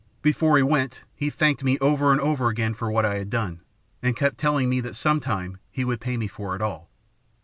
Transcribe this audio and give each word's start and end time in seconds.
Before 0.23 0.57
he 0.57 0.63
went, 0.63 1.03
he 1.13 1.29
thanked 1.29 1.63
me 1.63 1.77
over 1.77 2.11
and 2.11 2.19
over 2.21 2.49
again 2.49 2.73
for 2.73 2.89
what 2.89 3.05
I 3.05 3.17
had 3.19 3.29
done, 3.29 3.61
and 4.01 4.15
kept 4.17 4.39
telling 4.39 4.67
me 4.67 4.79
that 4.81 4.95
some 4.95 5.19
time 5.19 5.59
he 5.69 5.85
would 5.85 6.01
pay 6.01 6.17
me 6.17 6.27
for 6.27 6.55
it 6.55 6.61
all. 6.63 6.89